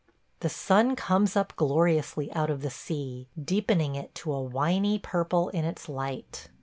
The 0.39 0.49
sun 0.49 0.95
comes 0.95 1.35
up 1.35 1.55
gloriously 1.55 2.33
out 2.33 2.49
of 2.49 2.63
the 2.63 2.71
sea, 2.71 3.29
deepening 3.39 3.93
it 3.93 4.15
to 4.15 4.33
a 4.33 4.41
winy 4.43 4.97
purple 4.99 5.49
in 5.49 5.63
its 5.63 5.87
light. 5.87 6.49